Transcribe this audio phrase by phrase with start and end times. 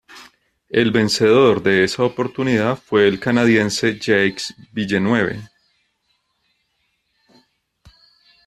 [0.69, 5.39] El vencedor de esa oportunidad fue el canadiense Jacques Villeneuve.